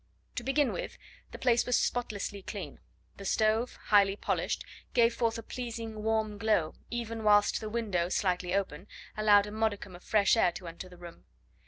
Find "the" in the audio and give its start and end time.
1.31-1.37, 3.17-3.23, 7.61-7.69, 10.89-10.97